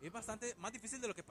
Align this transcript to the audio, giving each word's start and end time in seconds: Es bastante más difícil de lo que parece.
Es 0.00 0.10
bastante 0.10 0.54
más 0.56 0.72
difícil 0.72 1.00
de 1.00 1.08
lo 1.08 1.14
que 1.14 1.22
parece. 1.22 1.28